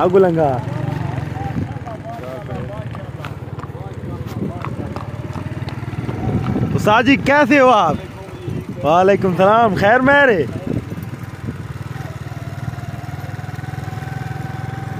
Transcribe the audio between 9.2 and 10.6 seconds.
सलाम खैर मेरे?